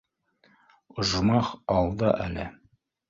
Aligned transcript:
—Ожмах 1.03 1.51
алда 1.77 2.11
әле 2.27 2.49